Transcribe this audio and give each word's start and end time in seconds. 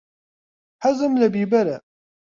حەزم 0.83 1.11
لە 1.21 1.27
بیبەرە. 1.33 1.77